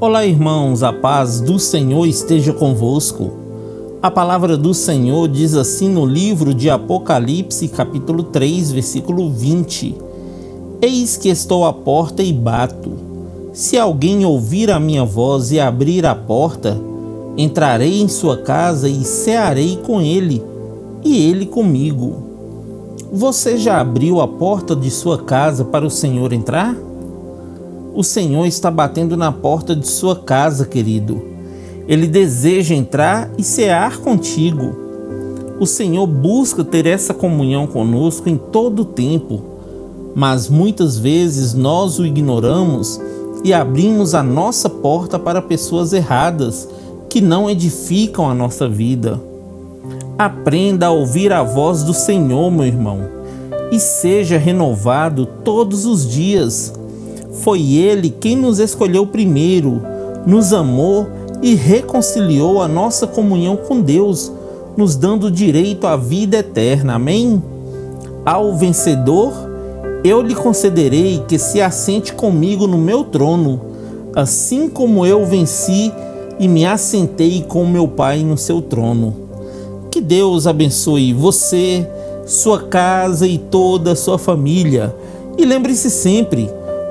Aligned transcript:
Olá, 0.00 0.26
irmãos, 0.26 0.82
a 0.82 0.92
paz 0.92 1.40
do 1.40 1.58
Senhor 1.58 2.06
esteja 2.06 2.52
convosco. 2.52 3.30
A 4.02 4.10
palavra 4.10 4.56
do 4.56 4.74
Senhor 4.74 5.28
diz 5.28 5.54
assim 5.54 5.88
no 5.88 6.04
livro 6.04 6.52
de 6.52 6.68
Apocalipse, 6.68 7.68
capítulo 7.68 8.24
3, 8.24 8.72
versículo 8.72 9.30
20: 9.30 9.94
Eis 10.80 11.16
que 11.16 11.28
estou 11.28 11.64
à 11.64 11.72
porta 11.72 12.22
e 12.22 12.32
bato. 12.32 12.92
Se 13.52 13.78
alguém 13.78 14.24
ouvir 14.24 14.70
a 14.70 14.80
minha 14.80 15.04
voz 15.04 15.52
e 15.52 15.60
abrir 15.60 16.04
a 16.04 16.14
porta, 16.14 16.80
entrarei 17.36 18.00
em 18.00 18.08
sua 18.08 18.38
casa 18.38 18.88
e 18.88 19.04
cearei 19.04 19.78
com 19.84 20.00
ele, 20.00 20.42
e 21.04 21.28
ele 21.28 21.46
comigo. 21.46 22.30
Você 23.12 23.58
já 23.58 23.80
abriu 23.80 24.20
a 24.20 24.26
porta 24.26 24.74
de 24.74 24.90
sua 24.90 25.18
casa 25.18 25.64
para 25.64 25.86
o 25.86 25.90
Senhor 25.90 26.32
entrar? 26.32 26.74
O 27.94 28.02
Senhor 28.02 28.46
está 28.46 28.70
batendo 28.70 29.18
na 29.18 29.30
porta 29.30 29.76
de 29.76 29.86
sua 29.86 30.16
casa, 30.16 30.64
querido. 30.64 31.22
Ele 31.86 32.06
deseja 32.06 32.74
entrar 32.74 33.30
e 33.36 33.42
cear 33.42 33.98
contigo. 33.98 34.74
O 35.60 35.66
Senhor 35.66 36.06
busca 36.06 36.64
ter 36.64 36.86
essa 36.86 37.12
comunhão 37.12 37.66
conosco 37.66 38.30
em 38.30 38.38
todo 38.38 38.80
o 38.80 38.84
tempo, 38.86 39.42
mas 40.14 40.48
muitas 40.48 40.98
vezes 40.98 41.52
nós 41.52 41.98
o 41.98 42.06
ignoramos 42.06 42.98
e 43.44 43.52
abrimos 43.52 44.14
a 44.14 44.22
nossa 44.22 44.70
porta 44.70 45.18
para 45.18 45.42
pessoas 45.42 45.92
erradas 45.92 46.66
que 47.10 47.20
não 47.20 47.50
edificam 47.50 48.28
a 48.28 48.34
nossa 48.34 48.66
vida. 48.66 49.20
Aprenda 50.18 50.86
a 50.86 50.90
ouvir 50.90 51.30
a 51.30 51.42
voz 51.42 51.82
do 51.82 51.92
Senhor, 51.92 52.50
meu 52.50 52.64
irmão, 52.64 53.00
e 53.70 53.78
seja 53.78 54.38
renovado 54.38 55.26
todos 55.44 55.84
os 55.84 56.08
dias 56.08 56.72
foi 57.42 57.74
Ele 57.74 58.08
quem 58.08 58.36
nos 58.36 58.58
escolheu 58.58 59.06
primeiro, 59.06 59.82
nos 60.26 60.52
amou 60.52 61.08
e 61.42 61.54
reconciliou 61.54 62.62
a 62.62 62.68
nossa 62.68 63.06
comunhão 63.06 63.56
com 63.56 63.80
Deus, 63.80 64.32
nos 64.76 64.94
dando 64.94 65.30
direito 65.30 65.86
à 65.86 65.96
vida 65.96 66.38
eterna. 66.38 66.94
Amém? 66.94 67.42
Ao 68.24 68.54
vencedor, 68.54 69.32
eu 70.04 70.22
lhe 70.22 70.34
concederei 70.34 71.22
que 71.26 71.38
se 71.38 71.60
assente 71.60 72.12
comigo 72.12 72.66
no 72.68 72.78
meu 72.78 73.04
trono, 73.04 73.60
assim 74.14 74.68
como 74.68 75.04
eu 75.04 75.26
venci 75.26 75.92
e 76.38 76.46
me 76.46 76.64
assentei 76.64 77.44
com 77.46 77.66
meu 77.66 77.88
Pai 77.88 78.22
no 78.22 78.38
seu 78.38 78.62
trono. 78.62 79.14
Que 79.90 80.00
Deus 80.00 80.46
abençoe 80.46 81.12
você, 81.12 81.86
sua 82.24 82.62
casa 82.62 83.26
e 83.26 83.36
toda 83.36 83.92
a 83.92 83.96
sua 83.96 84.18
família. 84.18 84.94
E 85.36 85.44
lembre-se 85.44 85.90
sempre, 85.90 86.48